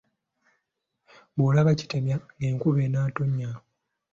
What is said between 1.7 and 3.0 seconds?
kitemya ng’enkuba